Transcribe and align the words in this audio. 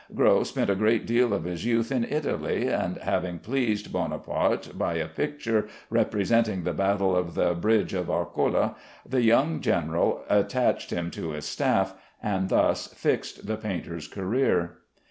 Gros 0.15 0.49
spent 0.49 0.67
a 0.67 0.73
good 0.73 1.05
deal 1.05 1.31
of 1.31 1.43
his 1.43 1.63
youth 1.63 1.91
in 1.91 2.03
Italy, 2.03 2.67
and 2.69 2.97
having 2.97 3.37
pleased 3.37 3.91
Buonaparte 3.93 4.75
by 4.75 4.95
a 4.95 5.07
picture 5.07 5.67
representing 5.91 6.63
the 6.63 6.73
battle 6.73 7.15
of 7.15 7.35
the 7.35 7.53
Bridge 7.53 7.93
of 7.93 8.09
Arcola, 8.09 8.75
the 9.07 9.21
young 9.21 9.59
general 9.61 10.23
attached 10.27 10.89
him 10.89 11.11
to 11.11 11.33
his 11.33 11.45
staff, 11.45 11.93
and 12.19 12.49
thus 12.49 12.87
fixed 12.87 13.45
the 13.45 13.57
painter's 13.57 14.07
career. 14.07 14.79